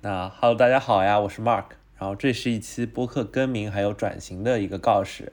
[0.00, 1.64] 那 Hello，大家好呀，我是 Mark，
[1.98, 5.32] 然后这是一期播客更名还有转型的一个告示，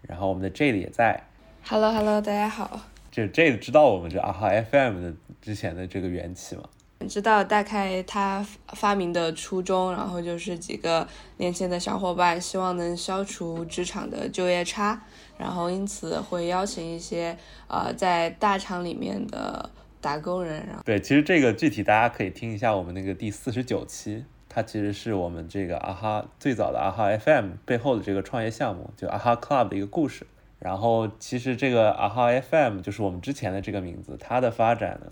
[0.00, 1.24] 然后我们的 J 也在。
[1.62, 2.80] Hello Hello，大家好。
[3.12, 6.62] 这 J 知道我们这啊哈 FM 的之前的这个缘起吗？
[7.06, 11.06] 知道大概他发明的初衷，然后就是几个
[11.36, 14.98] 年轻的小伙伴希望能消除职场的就业差，
[15.36, 17.36] 然后因此会邀请一些
[17.68, 19.68] 呃在大厂里面的。
[20.06, 30.24] 打工人，然后对，其实这个具体大家可以听一下我们那个第四十九期，它其实是我们这个啊哈最早的啊哈 FM 背后的这个创业项目，就啊哈 Club 的一个故事。
[30.60, 35.10] 然后其实这个啊哈 FM 就是我们之前的这个名字，它的发展呢，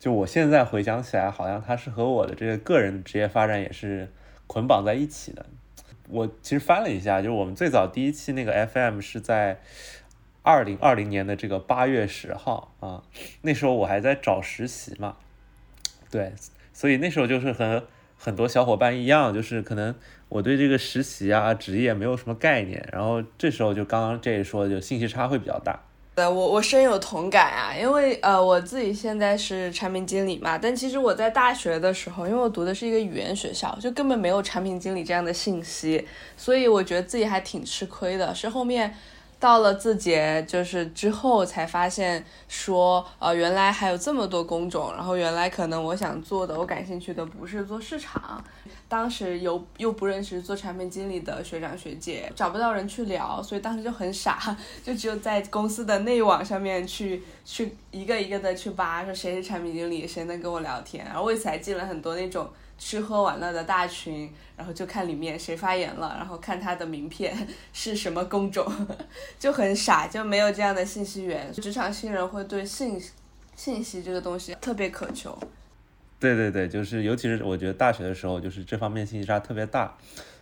[0.00, 4.10] 就我现在回想起来，好像它是和我的这个个人职业发展也是
[4.46, 5.44] 捆绑在一起的。
[6.08, 9.60] 我其实翻了一下，就是我们最早第一期那个 FM 是在。
[10.42, 13.02] 二零二零年的这个八月十号啊，
[13.42, 15.16] 那时候我还在找实习嘛，
[16.10, 16.32] 对，
[16.72, 17.84] 所以那时候就是和
[18.18, 19.94] 很多小伙伴一样，就是可能
[20.28, 25.78] 我对这个实习啊职业没有什么概念，然后这时候就刚刚这一说就信息差会比较大。
[26.16, 36.06] 呃，我我深有同感啊，因为呃我自己现在是产品经理嘛，但其实我在大学的时候，因为我读的是一个语言学校，就根本没有产品经理这样的信息，
[36.36, 38.92] 所以我觉得自己还挺吃亏的，是后面。
[39.42, 48.40] 到了字节就是之后才发现说，呃，原来还有这么多工种，然后原来可能我想做的，我感兴趣的不是做市场，
[48.92, 62.46] 当时又又不认识做产品经理的学长学姐，找不到人去聊，所以当时就很傻， 就只有在公司的内网上面去去一个一个的去扒，说谁是产品经理，谁能跟我聊天，然后为此还进了很多那种。
[62.78, 67.32] 吃喝玩乐的大群，然后就看里面谁发言了，然后看他的名片
[67.72, 68.66] 是什么工种，
[69.38, 71.52] 就很傻，就没有这样的信息源。
[71.52, 73.00] 职场新人会对信
[73.54, 75.38] 信息这个东西特别渴求。
[76.22, 79.94] 对对对，就是尤其是我觉得大学的时候，就是这方面信息差特别大，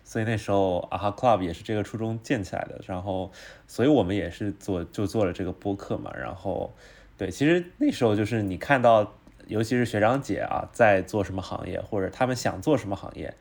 [0.05, 2.81] 所以那时候啊哈 club 也是这个初衷建起来的。
[2.87, 3.33] 然后，
[3.67, 6.13] 所以我们也是做就做了这个播客嘛。
[6.17, 6.73] 然后，
[7.17, 9.15] 对，其实那时候就是你看到。
[9.47, 13.35] 尤其是学长姐啊，在做什么行业，或者他们想做什么行业，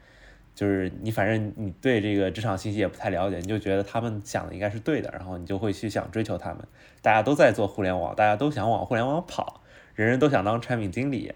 [0.55, 6.65] 就是你反正你对这个职场信息也不太了解，你就觉得他们想的应该是对的，然后你就会去想追求他们。
[7.03, 9.61] 大家都在做互联网，大家都想往互联网跑，
[9.93, 11.31] 人人都想当产品经理，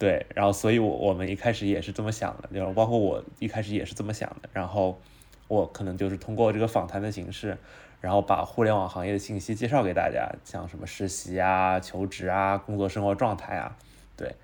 [0.00, 4.98] 对，然后所以，我我们一开始也是这么想的，就包括我一开始也是这么想的，然后
[5.46, 7.58] 我可能就是通过这个访谈的形式，
[8.00, 13.76] 然后把互联网行业的信息介绍给大家，像什么实习啊、求职啊、工作生活状态啊。
[14.16, 14.36] 对，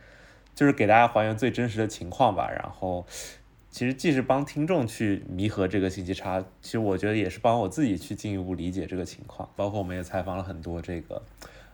[0.54, 2.50] 就是给大家还原最真实的情况吧。
[2.50, 3.06] 然后，
[3.70, 9.48] 其实既是帮听众去弥合这个信息差，其实我觉得也是帮我自己去进一步理解这个情况。
[9.56, 11.22] 包括我们也采访了很多这个，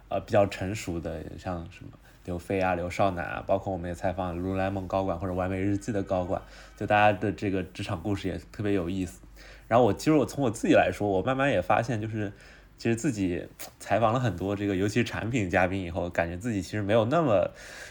[0.09, 1.91] 呃，比较成熟的，像什么
[2.25, 6.41] 刘飞啊、刘少楠啊，包括我们也采访了如来梦高管或者完美日记的高管，
[6.77, 9.21] 就大家的这个职场故事也特别有意思。
[9.69, 12.33] 然后我其实我从我自己来说，我慢慢也发现就是。
[12.79, 13.47] 其实自己
[13.79, 17.49] 采访了很多这个，尤其是产品嘉宾以后，感觉自己其实没有那么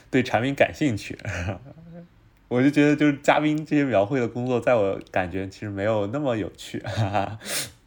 [0.10, 1.18] 对产品感兴趣。
[2.50, 6.84] 我就觉得，就是嘉宾这些描绘的工作，在我感觉其实没有那么有趣。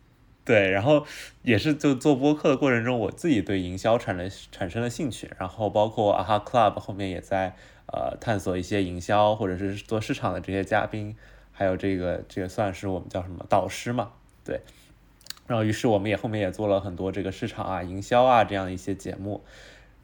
[0.44, 1.06] 对，然后
[1.42, 7.54] 也是就做播客的过程中，我自己对营销产生产生了兴趣，然后包括啊哈 club 后面也在
[7.86, 11.16] 呃探索一些营销或者是做市场的这些嘉宾，
[11.52, 14.12] 还有这个这个算是我们叫什么导师嘛？
[14.44, 14.60] 对。
[15.46, 19.44] 然后，于是我们也后面也做了很多这个市场啊、营销啊这样一些节目。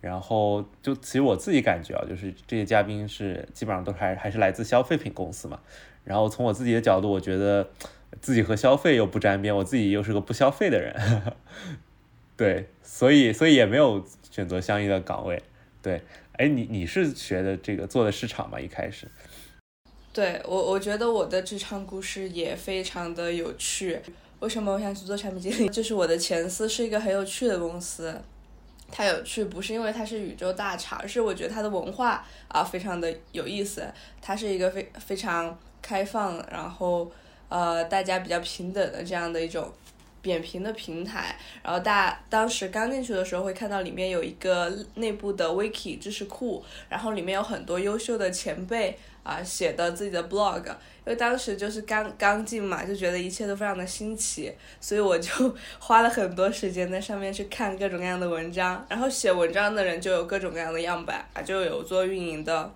[0.03, 5.61] 然后，就其实我自己感觉啊，就是这些嘉宾是基本上都还还是来自消费品公司嘛。
[6.05, 7.71] 然后从我自己的角度，我觉得
[8.21, 10.95] 自己和消费又不沾边，我自己又是个不消费的人，
[12.37, 15.43] 对，所以所以也没有选择相应的岗位。
[15.83, 18.61] 对，哎，你你是学的这个做的市场吗？
[18.61, 19.07] 一开始？
[20.13, 23.99] 对我，我觉得我的职场故事也非常的有趣。
[24.41, 25.69] 为什么我想去做产品经理？
[25.69, 28.21] 就是我的前司是一个很有趣的公司，
[28.91, 33.87] 它有趣不是因为它是宇宙大厂，而是我觉得它的文化啊非常的有意思。
[34.21, 37.11] 它是一个非非常开放，然后
[37.51, 39.71] 呃大家比较平等的这样的一种
[40.23, 41.37] 扁平的平台。
[41.63, 50.65] 然后大当时刚进去的时候会看到里面有一个内部的 wiki 知识库，然后里面有很多优秀的前辈啊写的自己的 blog。
[51.07, 55.33] 因为当时就是刚刚进嘛，就觉得一切都非常的新奇，所以我就
[55.81, 58.85] 花了很多时间在上面去看各种各样的文章。
[58.89, 62.73] 然后写文章的人就有各种各样的样板啊，就有做运营的，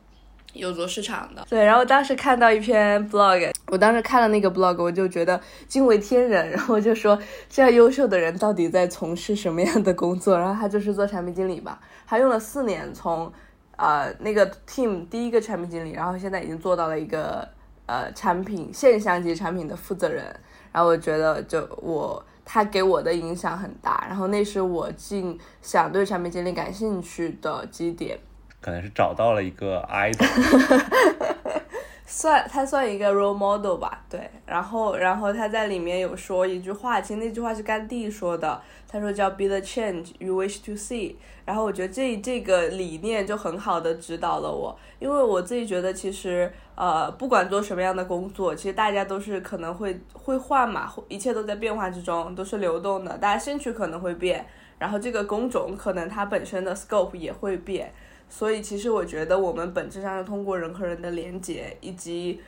[0.55, 1.47] 有做市场的。
[1.51, 6.51] 对，然后当时看到一篇 blog，我当时看了那个 blog，我就觉得惊为天人。
[6.51, 7.19] 然后就说
[7.51, 10.39] 这样优秀的人到底在从事什么样的工作？
[10.39, 13.31] 然后他就是做产品经理吧，他用了四年从，
[13.77, 17.47] 呃那个 team 第一个产品经理，然后现在已经做到了一个。
[17.87, 20.25] 呃产品现象级产品的负责人，
[20.73, 28.19] 然后我觉得就我他给我的影响很大，然后那是我进想对产品经理感兴趣的基点。
[28.65, 30.81] 可能是找到了一个 idol，
[32.07, 34.31] 算他算一个 role model 吧，对。
[34.47, 38.59] 然后然后他在里面有说一句话，其实那句话是甘地说的，
[38.89, 41.15] 他说叫 be the change you wish to see。
[41.45, 54.47] 然后我觉得这这个理念就很好的指导了我，因为我自己觉得其实呃不管做什么样的工作，其实大家都是可能会会换嘛，一切都在变化之中，都是流动的，大家兴趣可能会变，
[54.79, 57.93] 然后这个工种可能它本身的 scope 也会变。
[58.37, 62.41] 所以，其实我觉得我们本质上是通过人和人的连接，以及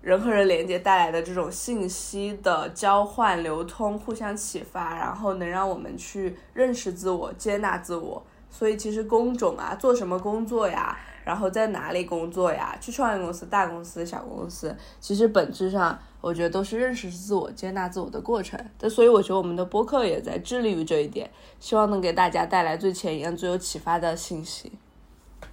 [0.00, 8.22] 人和人连接带来的这种信息的交换、流通、互相启发，然后能让我们去认识自我、接纳自我。
[8.48, 18.64] 所以，其实工种啊，做什么工作呀，然后在哪里工作呀，去创业公司、大公司、小公司，其实本质上，我觉得都是认识自我、接纳自我的过程。
[18.88, 24.70] 所以，我觉得我们的播客也在致力于这一点，希望能给大家带来最前沿、最有启发的信息。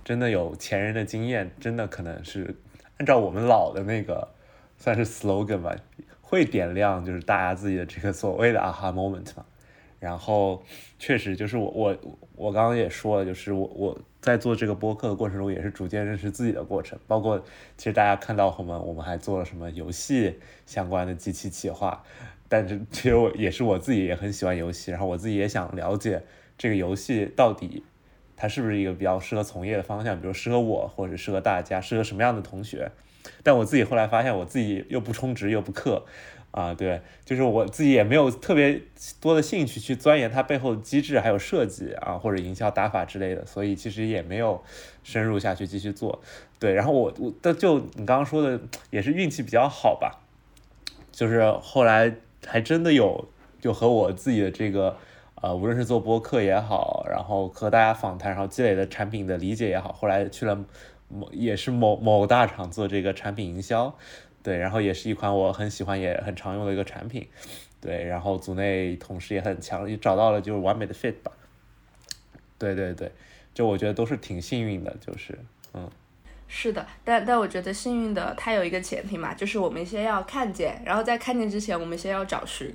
[0.04, 2.56] 真的有前人的经验，真的可能是
[2.98, 4.28] 按照我们老的那个
[4.78, 5.76] 算是 slogan 吧，
[6.22, 9.46] 会点亮就是大家自己的这个所谓的 aha moment 嘛。
[10.00, 10.62] 然后
[11.00, 11.98] 确实就是我我
[12.36, 17.00] 我刚刚也说了，就是我我在做这个播客的过程中，也是逐渐认识自己的过程。
[17.08, 17.40] 包括
[17.78, 22.04] 其实大家看到后面我们还做了什么游戏相关的机器企划，
[22.50, 26.22] 但是其实我也是我自己也很喜欢游戏，然后我自己也想了解
[26.58, 27.86] 这个游戏到底。
[28.36, 30.20] 它是不是一个比较适合从业的方向？
[30.20, 32.92] 比如适合我，或者适合大家，适合什么样的同学？
[33.42, 36.04] 但我自己后来发现，我自己又不充值又不氪，
[36.52, 38.82] 啊，对，就是我自己也没有特别
[39.22, 44.62] 多的兴趣去钻研它背后的机制还有设计啊，或者营销打法之类的，所以其实也没有
[45.04, 46.22] 深入下去继续做。
[46.60, 48.60] 对，然后我我的就你刚刚说的
[48.90, 50.20] 也是运气比较好吧，
[51.12, 52.14] 就是后来
[52.46, 53.30] 还真的有
[53.62, 54.98] 就和我自己的这个。
[55.44, 60.56] 呃，无论是做播客也好，然后和大家访谈，然后积累的产品的理解也好，后来去了
[61.10, 63.94] 某也是某某大厂做这个产品营销，
[64.42, 67.28] 对，然后也是一款我很喜欢也很常用的一个产品，
[67.82, 71.34] 对，然后组内同事也很强，也找到了就是完美的 fit 吧，
[72.58, 73.12] 对对对，
[73.54, 75.38] 就我觉得都是挺幸运的，就是
[75.74, 75.90] 嗯，
[76.48, 82.74] 是的，但但我觉得幸运的它有一个前提嘛，就是我们先要看见，然后在看见之前，我们先要找寻。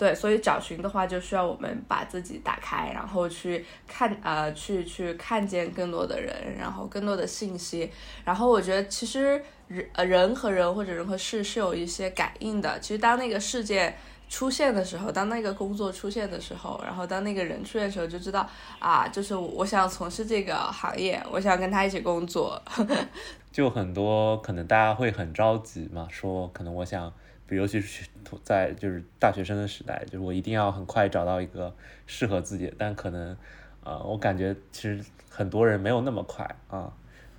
[0.00, 7.90] 对，所以找寻的话，就需要我们把自己打开，然后去看，呃，去去看见更多的人，然后更多的信息。
[8.24, 12.80] 然后我觉得，其实人呃人和人或者人和事是有一些感应的。
[12.80, 13.94] 其实当那个事件
[14.30, 18.48] 出现的时候，当那个工作出现的时候，然后当那个人出现的时候，就知道
[18.78, 22.58] 啊，就是我想从事这个行业，我想跟他一起工作。
[23.52, 27.12] 就很多可能大家会很着急嘛，说可能我想。
[27.56, 28.08] 尤其是
[28.42, 31.74] 在就是大学生的时代，就是我一定要很快找到一个
[32.06, 33.36] 适合自己，但可能，
[33.84, 36.92] 呃，我感觉其实很多人没有那么快啊，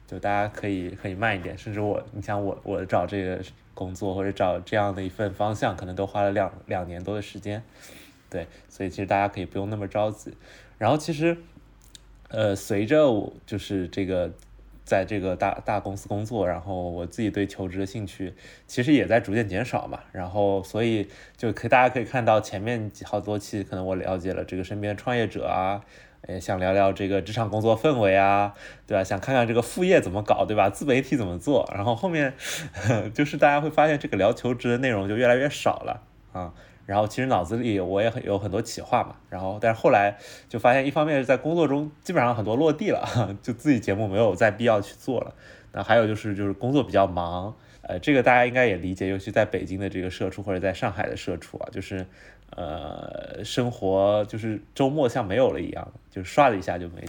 [0.07, 3.41] 就大家可以可以慢一点，甚至我，你像我我找这个
[3.73, 7.63] 工作或者找这样的一份方向，可能都花了两两年多的时间，
[8.29, 10.33] 对，所以其实大家可以不用那么着急，
[10.77, 11.37] 然后其实，
[12.29, 14.31] 呃，随着我就是这个。
[14.83, 18.33] 在这个大大公司工作，然后我自己对求职的兴趣
[18.67, 21.07] 其实也在逐渐减少嘛，然后所以
[21.37, 25.81] 就可大家可以看到前面几好多期，可能我了解了这个身边创业者啊，
[26.27, 28.53] 也想聊聊这个职场工作氛围啊，
[28.85, 29.03] 对吧？
[29.03, 30.69] 想看看这个副业怎么搞，对吧？
[30.69, 31.69] 自媒体怎么做？
[31.73, 32.33] 然后后面
[33.13, 36.01] 就是大家会发现这个聊求职的内容就越来越少了
[36.33, 36.53] 啊。
[36.91, 40.17] 然后其实脑子里我也很有很多企划嘛，然后但是后来
[40.49, 45.33] 就发现，一方面是在工作中基本上很多落地了， 就自己节目没有再必要去做了。
[45.71, 52.05] 那还有就是就是工作比较忙，呃，这个大家应该也理解，尤其在北京的这个社畜或者在上海的社畜啊，就是
[52.57, 57.05] 呃生活就是周末像没有了一样，就刷了一下就没，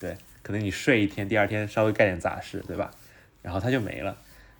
[0.00, 2.90] 对，可能你睡一天，第二天稍微干点杂事，对吧？
[3.40, 4.16] 然后它就没了。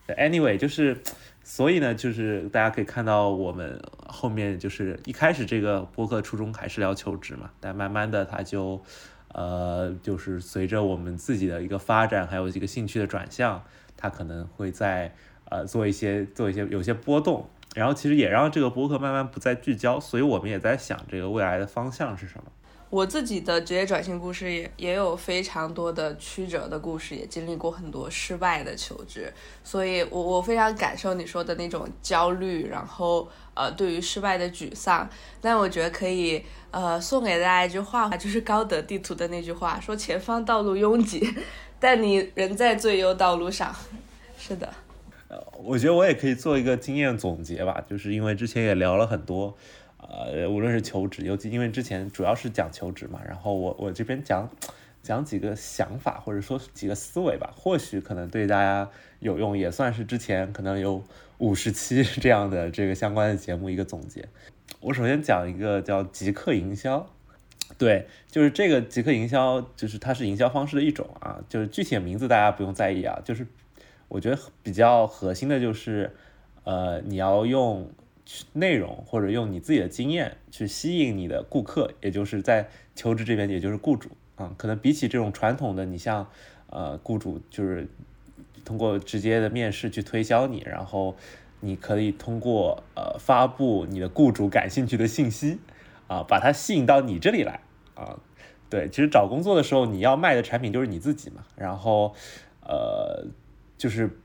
[0.06, 1.02] Anyway，就是。
[1.44, 8.80] 所以呢，就是大家可以看到，我们后面就是一开始这个播客初衷还是聊求职嘛，但慢慢的它就，
[9.28, 13.62] 呃，就是随着我们自己的一个发展，还有一个兴趣的转向，
[13.96, 15.12] 它可能会在
[15.46, 22.44] 呃做一些做一些有些波动，然后其实也让这个播客慢慢不再聚焦，所以我们也在想这个未来的方向是什么。
[22.92, 29.32] 我自己的职业转型故事也也有非常多的曲折的故事，也经历过很多失败的求职，
[29.64, 35.08] 所以我我非常感受你说的那种焦虑，然后呃对于失败的沮丧。
[35.40, 41.26] 但我觉得可以呃送给大家一句话，就是高德地图的那句话，说前方道路拥挤，
[41.80, 43.74] 但你仍在最优道路上。
[44.36, 44.68] 是的。
[45.28, 49.56] 呃，我觉得我也可以做一个经验总结吧，就是因为之前也聊了很多，
[50.12, 54.46] 呃，无论是求职，尤其因为之前主要是讲求职嘛，然后我我这边讲
[55.02, 58.90] 讲几个想法或者说几个思维吧，或许可能对大家
[59.20, 61.02] 有用，也算是之前可能有
[61.38, 64.28] 五十期 这样的这个相关的节目一个总结。
[64.80, 67.08] 我首先讲一个叫极客营销，
[67.78, 73.46] 对，就是这个极客营销，就是它是营销方式的一种啊，就是具体的名字大家不用在意啊，就是
[74.08, 76.14] 我觉得比较核心的就是，
[76.64, 77.90] 呃，你要用
[78.52, 86.28] 内容或者用你自己的经验去吸引你的顾客，也就是在求职这边，也就是雇主啊，可能比起这种传统的，你像
[86.68, 87.88] 呃雇主就是
[88.64, 91.16] 通过直接的面试去推销你，然后。
[91.64, 95.60] 你可以通过呃发布你的雇主感兴趣的信息，
[96.08, 97.60] 啊，把它吸引到你这里来
[97.94, 98.18] 啊。
[98.68, 101.44] 对，其实找工作的时候你要卖的产品就是你自己嘛。
[101.54, 102.16] 然后，
[102.66, 103.28] 呃，
[103.78, 104.18] 就是，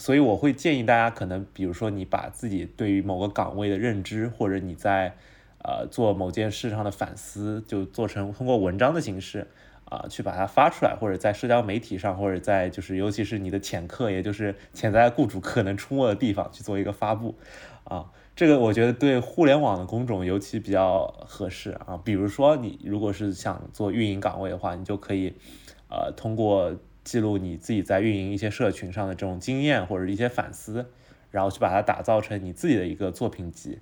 [0.00, 5.14] 所以我会建议大家，可能比如说你把自己对于某个岗位的认知，或者你在
[5.62, 9.46] 呃做某件事上的反思，就做成通过文章的形式。
[9.90, 17.34] 啊，去把它发出来，或者在社交媒体上，或者在就是尤其是你的潜客，也就是潜在雇主可能出没的地方去做一个发布，
[17.82, 22.00] 啊，这个我觉得对互联网的工种尤其比较合适啊。
[22.04, 25.34] 比如说你如果是想做运营岗位的话，你就可以，
[25.88, 26.72] 呃，通过
[27.04, 30.86] 记录你自己在运营一些社群上的这种经验或者一些反思，
[31.30, 33.78] 然后去把它打造成你自己的一个作品集，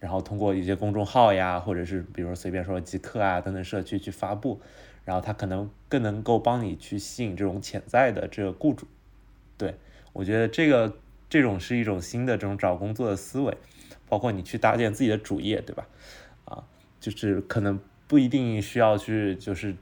[0.00, 4.60] 然后通过一些公众号呀，或者是比如随便说极客啊等等社区去发布。
[5.04, 8.88] 然后他可能更能够帮你去吸引这种潜在的这个雇主，
[9.56, 9.76] 对
[10.12, 10.98] 我觉得这个
[11.30, 13.56] 这种是一种新的这种找工作的思维，
[14.08, 15.86] 包括你去搭建自己的主业，对吧？
[16.46, 16.64] 啊，
[16.98, 19.76] 就是可能不一定需要去就是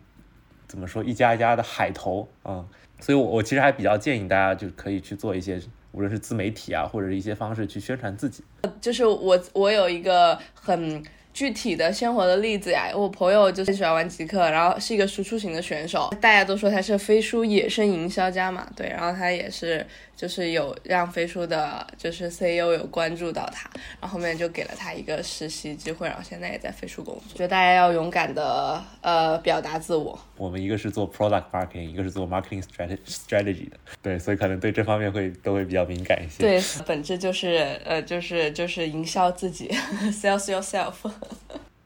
[0.66, 2.64] 怎么说一家一家的海投啊，
[3.00, 5.60] 所以我我其实还比较建议大家就可以去做一些
[5.92, 8.42] 无论是自媒体啊或者一些方式去宣传自己。
[8.80, 11.02] 就是我我有一个很。
[11.34, 19.84] 具体的鲜活的例子呀，我朋友就是喜欢玩极客，然后是一个输出型的选手，大家都说他是飞书野生营销家嘛，对，然后他也是
[20.16, 23.68] 就是有让飞书的，就是 CEO 有关注到他，
[24.00, 27.36] 然后后面就给了他一个实习机会，然后现在也在飞书工作。
[27.36, 30.18] 觉得大家要勇敢的呃表达自我。
[30.36, 36.42] 我们一个是做 product marketing，一个是做 marketing strategy strategy 的，对，所以可能对这方面会都会比较敏感一些。
[36.42, 39.68] 对，本质就是呃就是就是营销自己，
[40.12, 40.94] sales yourself。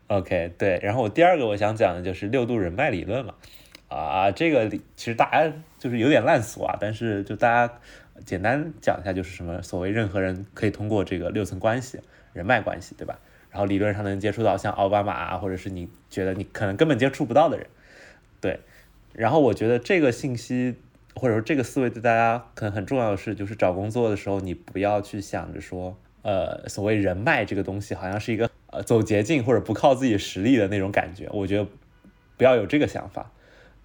[0.09, 3.35] OK，对，然后我第二个我想讲的就是六度人脉理论嘛，
[3.89, 7.79] 啊，这个其实大家就是有点烂俗啊，但是就大家
[8.25, 12.01] 简单讲一下，就是什么所谓任何人可以通过这个六层关系、
[12.33, 13.19] 人脉关系，对吧？
[13.51, 17.67] 然后理论上能接触到像奥巴马啊，或者是你觉得你可能根本接触不到的人，
[18.41, 18.61] 对。
[19.13, 20.77] 然后我觉得这个信息
[21.15, 28.49] 或者说这个思维对大家可能很重要的是，就是找工作的时候你不要去想着说，呃，所谓人脉这个东西好像是一个。
[28.71, 31.67] 呃，走捷径或者不靠自己实力的那种感觉，我觉得
[32.37, 33.31] 不要有这个想法。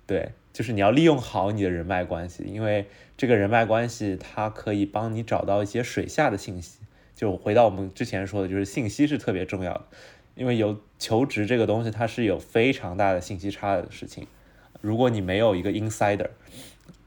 [0.05, 2.85] 对，就是你要利用好你的人脉关系，因为
[3.17, 6.79] 这个人脉关系它可以帮你找到一些水下的信息。
[7.15, 9.85] 就回到我们之前说的，就是信息是特别重要的，
[10.35, 14.27] 因为有求职这个东西，它是有非常大的信息差的事情。
[14.81, 16.29] 如果你没有一个 insider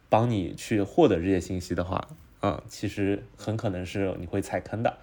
[0.08, 2.08] 帮你去获得这些信息的话，
[2.42, 4.96] 嗯，其实很可能是你会踩坑的。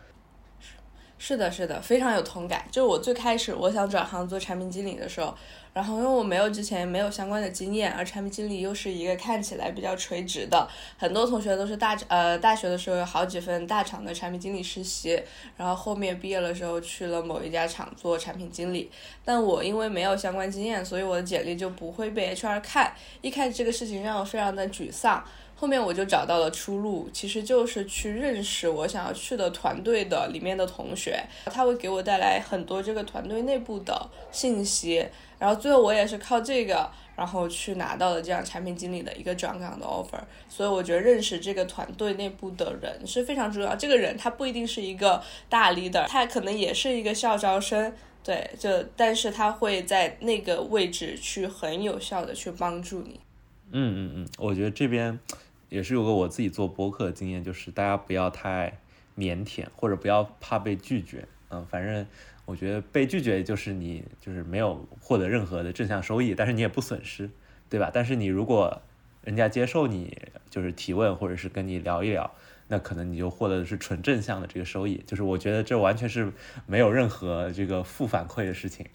[1.26, 2.66] 是的，是的，非常有同感。
[2.70, 5.34] 就我最开始我想转行做产品经理的时候，
[5.72, 15.18] 然后因为我没有之前没有相关的经验，而产品经理又是一个看起来比较垂直的，很多同学都是大呃大学的时候有好几份大厂的产品经理实习，
[15.56, 18.92] 然后后面毕业的时候去了某一家厂做产品经理。
[19.24, 22.94] 但我因为没有相关经验，所以我的简历就不会被 HR 看。
[23.22, 25.24] 一开始这个事情让我非常的沮丧。
[25.64, 35.08] 后面我就找到了出路，其实就是去认识我想要去的团队的里面的同学，他会给我带来很多这个团队内部的信息，
[35.40, 40.20] 然后最后我也是靠这个，然后去拿到了这样产品经理的一个转岗的 offer。
[40.50, 43.74] 所以我觉得认识这个团队内部的人是非常重要。
[43.74, 53.22] 这个人他不一定是一个大 leader，他可能也是一个校招生，对，就但是他会在那个位置去很有效的去帮助你。
[53.72, 55.18] 嗯嗯嗯，我觉得这边。
[55.74, 58.78] 也是有个我自己做播客的经验，就是大家不要太
[59.18, 61.28] 腼腆，或者不要怕被拒绝。
[61.50, 62.06] 嗯，反正
[62.46, 67.28] 我觉得被拒绝就是你就是没有获得任何的正向收益，但是你也不损失，
[67.70, 67.90] 对吧？
[67.92, 68.84] 但是你如果
[69.24, 70.16] 人家接受你
[70.48, 72.32] 就是提问，或者是跟你聊一聊，
[72.68, 75.04] 那可能你就获得的是纯正向的这个收益。
[75.08, 76.32] 就是我觉得这完全是
[76.68, 78.86] 没有任何这个负反馈的事情。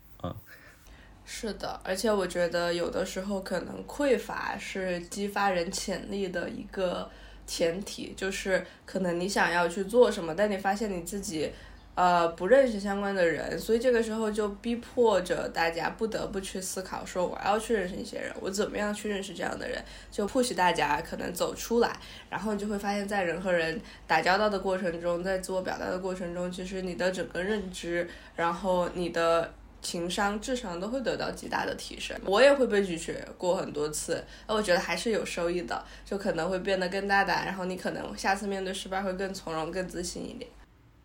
[1.30, 7.08] 是的，而且我觉得有的时候可能匮乏是激发人潜力的一个
[7.47, 11.52] 前提，就是可能你想要去做什么，但你发现你自己。
[11.94, 21.99] 呃，不认识相关的人，所以这个时候就逼迫着大家不得不去思考，说我要去认识一些人，我怎么样去认识这样的人，就 push 大家可能走出来，
[22.30, 32.16] 然后你就会发现，在人和人打交道的过程中，在自我表达的过程中，其实你的整个认知，然后你的情商、智商都会得到极大的提升。
[32.25, 40.50] 我也会被拒绝过很多次，那我觉得还是有收益的，就可能会变得更大胆，然后你可能下次面对失败会更从容、更自信一点。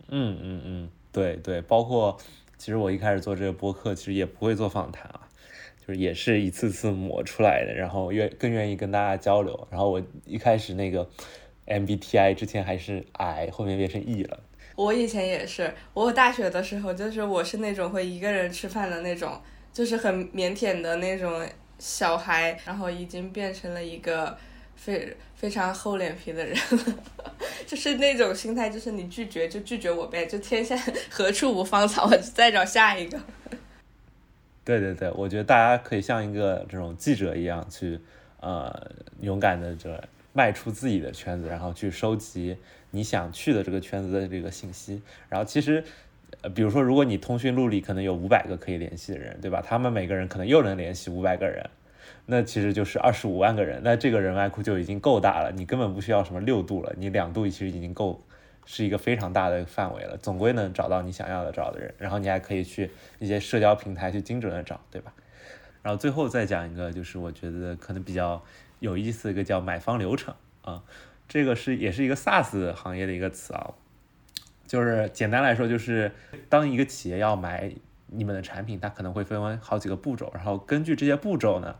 [0.09, 2.17] 嗯嗯嗯，对对，包括
[2.57, 5.27] 其实我一开始做这个播客，其实也不会做访谈啊，
[5.85, 9.67] 就是也是一次次磨出来的，然后愿更愿意跟大家交流。
[9.71, 11.09] 然后我一开始那个
[11.67, 14.39] MBTI 之前还是 I，后面变成 E 了。
[14.75, 19.39] 我以前也是，我大学的时候就是我是那种会一个人吃饭的那种，
[19.71, 24.35] 就是很腼腆的那种小孩，然后已经变成了一个
[24.75, 26.57] 非非常厚脸皮的人。
[27.65, 30.75] 就是那种心态，就是你拒绝就拒绝我呗，就天下
[31.09, 33.19] 何处无芳草，我再找下一个。
[34.65, 37.99] 对对对，我觉得大家可以像一个这种记者一样，去
[38.39, 38.71] 呃
[39.21, 40.01] 勇敢的这
[40.33, 42.57] 迈出自己的圈子，然后去收集
[42.91, 45.01] 你想去的这个圈子的这个信息。
[45.29, 45.83] 然后其实，
[46.41, 49.61] 呃，比如说，如果你通讯录里可能有五百个可以联系的人，对吧？
[49.65, 51.69] 他们每个人可能又能联系五百个人。
[52.25, 58.21] 那其实就是二十五万个人，那这个人脉库就已经够大了，你根本不需要什么六度了，你两度其实已经够，
[58.65, 65.13] 是一个非常大的范围了，总归能找到你想要的找的人，然后你还可以去一些社交平台去精准的找，对吧？
[65.81, 68.41] 然后最后再讲一个，就是我觉得可能比较
[68.83, 70.83] 有意思一个叫买方流程啊，
[71.29, 73.71] 这个是也是一个 SaaS 行业的一个词啊，
[74.67, 76.11] 就是简单来说就是
[76.49, 77.71] 当一个企业要买
[78.07, 81.75] 你们的产品，它可能会分为好几个步骤，然后根据这些步骤呢。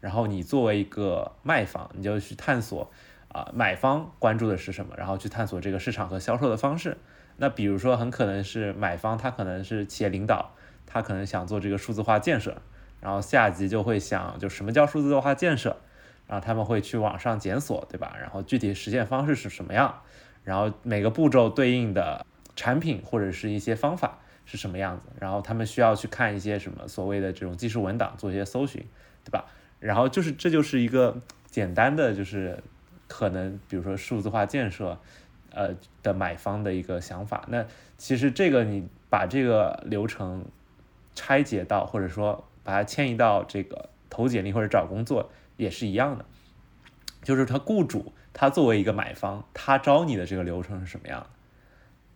[0.00, 2.90] 然后你作为一个卖方，你就去探索
[3.28, 6.96] 啊，买方关注的是什么，然后去探索这个市场和销售的方式。
[7.36, 10.54] 那比如说，很可能是买方，他可能是企业领导，
[10.86, 12.62] 他可能想做这个数字化建设，
[13.00, 15.78] 然后下级就会想，就什么叫数字化建设，
[16.26, 18.16] 然后他们会去网上检索，对吧？
[18.20, 20.02] 然后具体实现方式是什么样？
[20.44, 25.02] 然后每个步骤对应的产品或者是一些方法是什么样子？
[25.20, 28.84] 然后他们需要去看一些什么所谓的这种技术文档，做一些搜寻，
[29.24, 29.44] 对吧？
[29.80, 31.16] 然后就是，这就是一个
[31.50, 32.62] 简单的，就是
[33.08, 34.98] 可能，比如说数字化建设，
[35.52, 35.70] 呃
[36.02, 37.44] 的买方的一个想法。
[37.48, 37.66] 那
[37.98, 40.44] 其实这个你把这个流程
[41.14, 46.24] 拆解到，或者说把它迁移到这个投简历或者找工作也是一样的，
[47.22, 51.26] 就是他雇主他作为一个买方，他招你的这个流程是什么样的，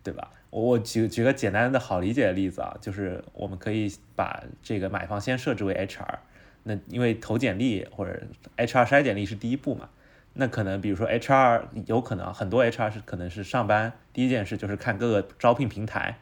[0.03, 0.31] 对吧？
[0.49, 6.19] 我我举举个简单的好理解的例子啊，就是我们可以把这个买方先设置为 HR。
[6.63, 8.21] 那因为投简历或者
[8.57, 9.89] HR 筛简历是第一步嘛，
[10.33, 16.19] 那可能比如说 HR 有可能很多 HR 是可能是上班第一件事就是看各个招聘平台，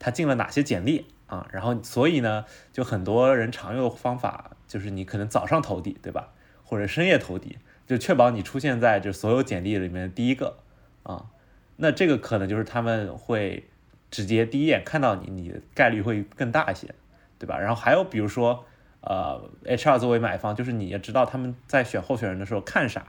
[0.00, 6.32] 他进了哪些简历啊，然后所以呢，就很多人常用的方法就是你可能早上投递，对吧？
[6.70, 10.58] 或者深夜投递，就确保你出现在这所有简历里面第一个
[11.02, 11.26] 啊，
[11.76, 13.64] 那这个可能就是他们会
[14.10, 16.94] 直接第一眼看到你，你的概率会更大一些，
[17.40, 17.58] 对吧？
[17.58, 18.64] 然后还有比如说。
[19.02, 23.06] 呃，HR 作为买方，就是你也知道他们在选候选人的时候看啥，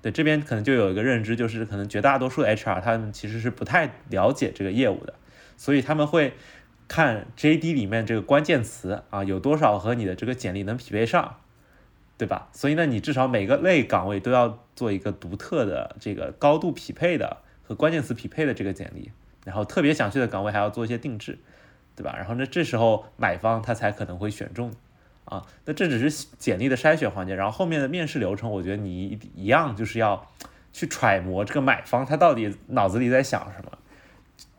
[0.00, 5.12] 对这边可能就有一个认知，就是可能绝大多数 HR 他们其实是不太了解这个业务的，
[5.58, 6.32] 所以他们会
[6.88, 11.36] 看 JD 里面这个关键词啊有多少和你的这个简历能匹配上，
[12.16, 12.48] 对吧？
[12.52, 19.10] 所以呢，你至少每个类岗位都要做一个独特的这个高度匹配的和关键词匹配的这个简历，
[19.44, 21.38] 然后特别想去的岗位还要做一些定制，
[21.96, 22.14] 对吧？
[22.16, 24.72] 然后呢，这时候买方他才可能会选中。
[25.24, 30.30] 啊，那这只是简历的筛选环节，然后后面的面试流程，我觉得你一一样就是要
[30.70, 33.78] 去揣摩这个买方他到底脑子里在想什么，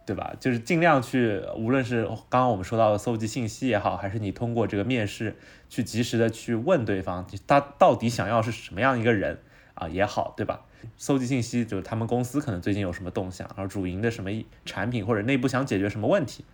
[0.05, 0.35] 对吧？
[0.39, 5.35] 就是尽量去，无论是刚刚我们说到的搜集信息也好，还是你通过这个面试
[5.67, 9.39] 去及时的去问对方，他到底想要是什么样一个人
[9.73, 10.61] 啊也好，对吧？
[10.97, 14.29] 搜集信息就是他们公司可能最近有什么动向，然后主营的什么
[14.65, 16.45] 产品或者内部想解决什么问题，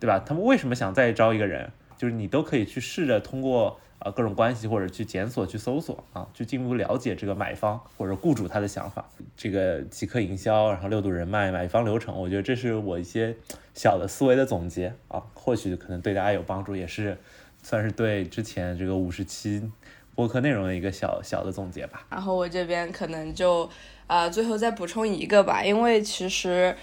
[0.00, 0.18] 对吧？
[0.26, 1.70] 他们为什么想再招一个人？
[1.96, 9.08] 就是你都可以去试着通过呃各种关系或者去检索去搜索啊，去进一步了解这个买方或者雇主他的想法。
[9.36, 13.34] 这个即刻营销，然后六度人脉，买方流程，我觉得这是我一些
[13.74, 17.18] 小的思维的总结啊，或许可能对大家有帮助，也是
[17.62, 19.70] 算是对之前这个五十期
[20.14, 22.06] 播客内容的一个小小的总结吧。
[22.10, 23.68] 然后我这边可能就
[24.06, 26.76] 啊最后再补充一个吧，因为其实。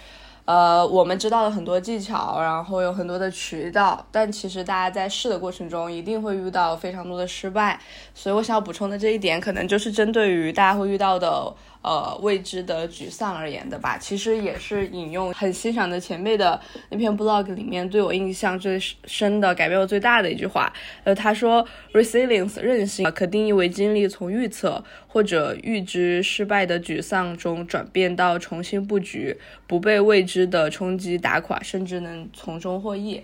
[0.46, 7.80] 呃，我们知道了很多技巧，然后有很多的渠道，但其实大家在试的过程中一定会遇到非常多的失败，
[8.14, 11.54] 所以我想要补充的这一点，可能就是针对于大家会遇到的
[11.84, 13.98] 呃未知的沮丧而言的吧。
[13.98, 20.74] 其实也是引用很欣赏的前辈的那篇 blog 里面对我印象最深的、改变我最大的一句话。
[21.04, 33.22] 呃，他说：“resilience 韧性可定义为经历从预测或者预知失败的沮丧中转变到重新布局，不被未知的冲击打垮，甚至能从中获益。”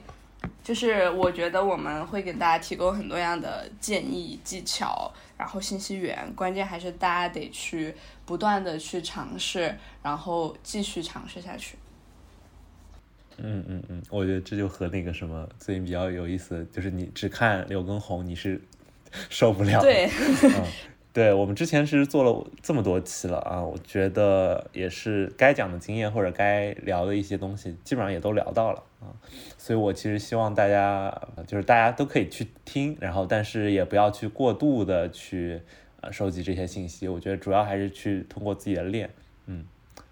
[0.70, 7.92] 就是我觉得我们会给大家提供很多样的建议、技巧，然后信息源，关键还是大家得去
[8.24, 11.76] 不断的去尝试，然后继续尝试下去。
[13.38, 18.62] 嗯嗯嗯，我觉得这就和那个什么最近比较有意思，就是你只看刘畊宏，你是
[19.28, 19.82] 受不了。
[19.82, 20.08] 对。
[21.12, 29.12] 对我们之前其实做了这么多期了啊，我觉得也是该讲的经验或者该聊的一些东西，基本上也都聊到了啊。
[29.58, 31.14] 所以我其实希望大家
[31.48, 35.62] 就是大家都可以去听，然后但是也不要去过度的去
[36.02, 37.08] 呃收集这些信息。
[37.08, 39.10] 我觉得主要还是去通过自己的练，
[39.46, 39.66] 嗯，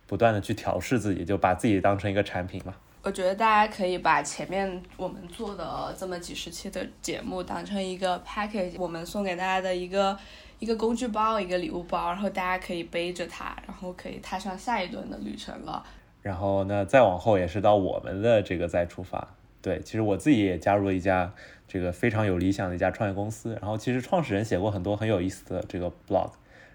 [0.06, 2.73] 不断的去调试自己，就把自己当成一个产品嘛。
[3.04, 10.17] 我觉得大家可以把前面我们做的这么几十期的节目当成一个 package，我们送给大家的一个。
[10.60, 15.86] 一个工具包，一个礼物包，然后大家可以背着它，然后可以踏上下一段的旅程了。
[16.21, 19.36] 然后那再往后也是到我们的这个再出发。
[19.62, 21.34] 对，其实我自己也加入了一家
[21.67, 23.58] 这个非常有理想的一家创业公司。
[23.62, 26.32] 然后其实创始人写过很多很有意思的这个 blog，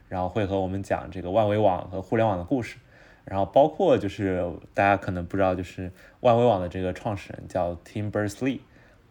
[0.08, 2.78] 然后会和我们讲这个万维网和互联网的故事。
[3.24, 8.60] 然后包括就是大家可能不知道，就是万维网的这个创始人叫 Tim Berners-Lee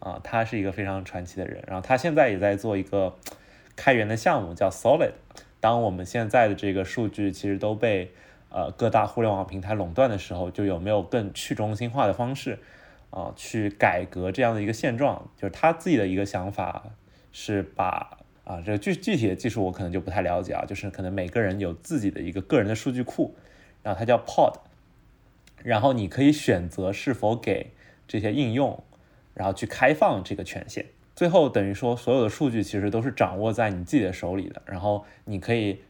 [0.00, 1.64] 啊，他是一个非常传奇的人。
[1.66, 3.14] 然后他现在也在做一个。
[3.74, 5.12] 开源的项目叫 Solid。
[5.58, 8.12] 当我们现在的这个数据其实都被
[8.52, 12.58] 呃各大互联网平台垄断的时候，就有没有更去中心化的方式
[13.10, 15.30] 啊去改革这样的一个现状？
[15.36, 16.84] 就是他自己的一个想法
[17.32, 23.34] 是把啊这个具具体的技术我可能就不太了解啊，就是可能每个人有自己的一个个人的数据库，
[23.82, 24.56] 然后它叫 Pod，
[25.62, 27.72] 然后你可以选择是否给
[28.06, 28.82] 这些应用，
[29.34, 30.86] 然后去开放这个权限。
[31.14, 35.80] 最后等于说，所有的数据其实都是掌握在你自己的手里的，然后你可以，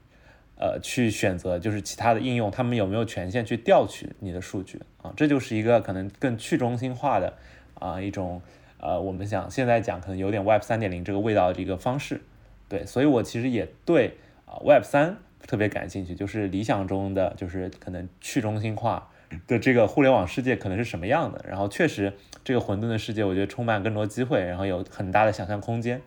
[0.62, 5.12] 呃，去选择就是其他的应用，他们有没有权限去调取你的数据啊？
[5.16, 7.34] 这就是一个可能更去中心化的
[7.74, 8.40] 啊一种
[8.78, 12.20] 呃，我们想现在讲可能有点 Web 三点零这个味道的一个方式，
[12.68, 19.08] 对，所以我其实也对啊 Web 三特别感兴趣，就是理想中的就是可能去中心化。
[19.48, 21.42] 的这个互联网世界可能是什么样的？
[21.48, 22.12] 然后确实，
[22.44, 26.02] 这个混沌的世界，我觉得充满更多机会，然后有很大的想象空间。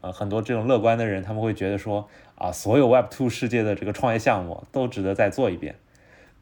[0.00, 5.74] 呃，很多这种乐观的人，他们会觉得说，啊，所有 Web Two 世界的这个创业项目都值得再做一遍，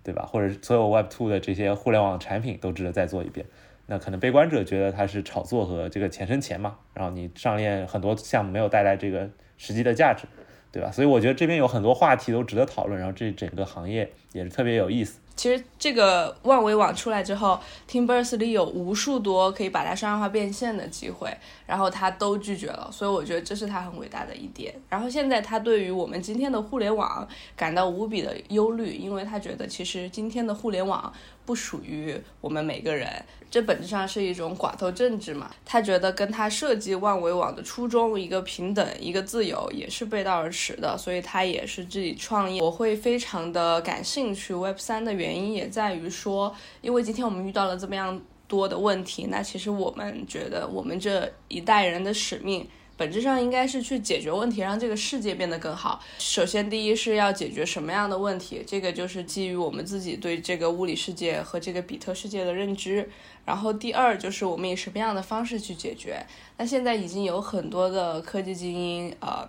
[0.02, 0.26] 对吧？
[0.30, 3.46] 或者所有 Web Two 的这些互联网产品都值得再做一遍。
[3.86, 10.26] 那可能悲观者觉得它是炒作和这个钱生钱嘛，然后你上链很多项目没有带来这个实际的价值，
[10.72, 10.90] 对吧？
[10.90, 15.20] 所以我觉得这边有很多话题都值得讨论，然后这整个行业也是特别有意思。
[15.36, 21.30] 其实这个万维网出来之后，Tim Berners-Lee 有无数多可以把它商业化变现的机会，
[21.66, 24.74] 然后他都拒绝了，所以我觉得这是他很伟大的一点。
[24.88, 31.12] 然后现在他对于我们今天的互联网感到无比的忧虑，因为他觉得其实今天的互联网
[31.44, 33.08] 不属于我们每个人。
[33.48, 35.48] 这本质上是一种寡头政治嘛？
[35.64, 40.98] 他觉得跟他设计万维网的初衷，一个平等，一个自由，也是背道而驰的。
[40.98, 42.60] 所以他也是自己创业。
[42.60, 52.66] 我会非常的感兴趣 Web 三的原原因也在于说，因为今天我们遇到了这么样多的问题，那其实我们觉得我们这一代人的使命。
[52.98, 56.00] 本质上应该是去解决问题，让这个世界变得更好。
[56.18, 58.64] 首先，第一是要解决什么样的问题？
[58.66, 63.06] 这个就是基于我们自己对这个物理世界和这个比特世界的认知。
[63.44, 66.24] 然后，第二就是我们以什么样的方式去解决？
[66.56, 69.46] 那现在已经有很多的科技精英呃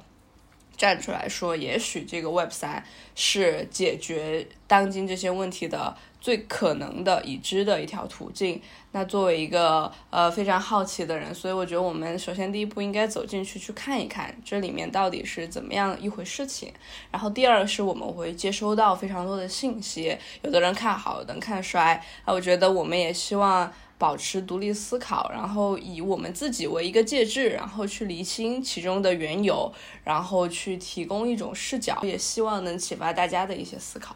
[0.77, 2.83] 站出来说，也许这个 Web 三
[3.15, 5.97] 是解决当今这些问题的。
[6.19, 8.59] 最可能的已知的一条途径。
[8.91, 16.73] 那作为一个呃非常好奇的人，所以我觉得我们首先第一步应该走进去去看一看这里面到底是怎么样一回事情。
[17.11, 21.93] 然后第二是我们会接收到非常多的信息，有的人看好，有的人看衰。
[22.25, 29.71] 啊，我觉得我们也希望保持独立思考，然后以我们自己为一个介质，然后去厘清其中的缘由，
[30.03, 34.15] 然后去提供一种视角，也希望能启发大家的一些思考。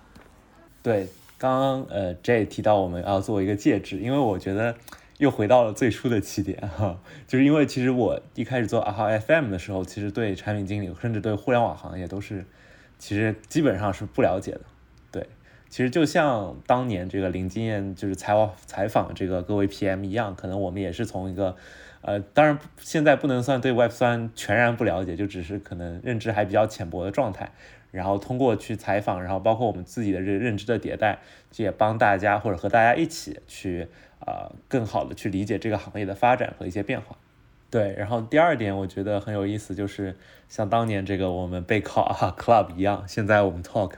[0.84, 1.08] 对。
[1.42, 4.76] 刚刚呃，J 提到我们要做一个介质，因为我觉得
[5.18, 12.46] 又回到了最初的起点哈，就是因为其实我一开始做阿浩 FM 的时候，其实对产品经理甚至对互联网行业都是
[13.00, 14.62] 其实基本上是不了解的。
[15.72, 21.56] 其实就像当年这个零经验就是采访采访这个各位 PM 一样，可能我们也是从一个
[22.02, 27.50] 呃，当然现在不能算对 Web 三全然不了解，就只是可能认知还比较浅薄的状态。
[27.90, 31.20] 然后通过去采访，然后包括我们自己的这认知的迭代，
[31.52, 33.88] 这也帮大家或者和大家一起去
[34.20, 37.18] 呃更好的去理解这个行业的发展和一些变化。
[37.72, 40.18] 对，然后第二点我觉得很有意思，就是
[40.50, 43.94] 像当年这个我们备考啊 club 一样，现在我们 talk，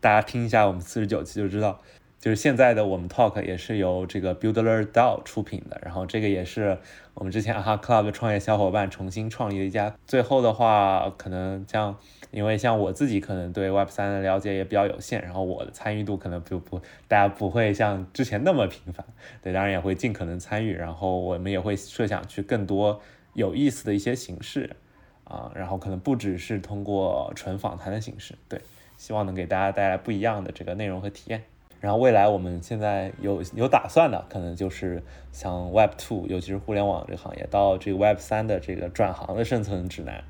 [0.00, 1.82] 大家听一下我们四十九期就知道，
[2.18, 6.78] 就是现在的我们 talk 也是由这个 Builder DAO 出品的，然后这个也是
[7.12, 9.94] 我们之前啊哈 club 创业小伙伴重新创立的一家。
[10.06, 11.94] 最后的话，可能像
[12.30, 19.04] 因为像我自己可能对 Web 三的了解也比较有限，然后我的参与度可能不不大家不会像之前那么频繁，
[19.42, 23.02] 对，当然也会尽可能参与，然后我们也会设想去更多。
[23.34, 24.76] 有意思的一些形式
[25.24, 28.60] 啊，然后可能不只是通过纯访谈的形式，对，
[28.96, 31.44] 希望能给大家带来不一样的这个内容和体验。
[31.80, 40.24] 然后未来我们现在有有打算的，可能就是像 Web Two，尤其是互联网这个行业，到这个 Web 三的这个转行的生存指南，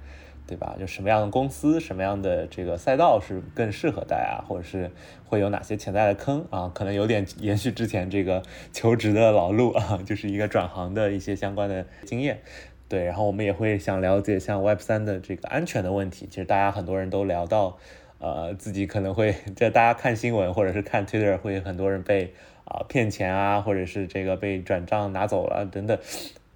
[0.46, 0.76] 对吧？
[0.78, 4.90] 就什么样的公司，什么样的这个赛道是更适合大家，或者是
[5.24, 6.70] 会有哪些潜在的坑啊？
[6.74, 8.42] 可能有点延续之前这个
[8.74, 12.42] 求职的老路啊， 就是一个转行的一些相关的经验。
[12.88, 16.27] 对，然后我们也会想了解像 Web 三的这个安全的问题。
[16.31, 17.77] 其实大家很多人都聊到，
[18.18, 22.33] 呃，自己可能会在大家看新闻或者是看 Twitter，会很多人被
[22.64, 25.98] 啊骗钱啊，或者是这个被转账拿走了等等。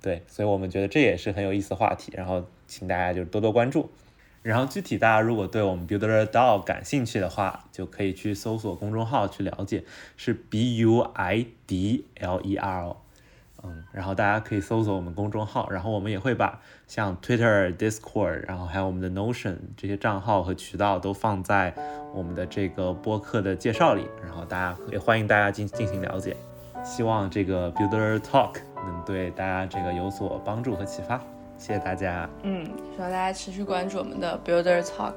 [0.00, 2.10] 对，所以我们觉得这也是很有意思的话题。
[2.16, 3.90] 然后请大家就多多关注。
[4.42, 9.84] 然后具体大家如果对我们 Builder DAO 感兴趣的话，就可以去搜索公众号去了解，
[10.16, 12.96] 是 B U I D L E R。
[13.64, 21.72] 嗯，然后大家可以搜索我们公众号，然后我们也会把像 Twitter、Discord，然后还有我们的 Notion 这些账号和渠道都放在
[22.12, 26.36] 我们的这个播客的介绍里，然后大家也欢迎大家进进行了解。
[26.84, 31.18] 希望这个 Builder Talk 能对大家这个有所帮助和启发，
[31.56, 32.28] 谢谢大家。
[32.42, 35.14] 嗯，希望大家持续关注我们的 Builder Talk。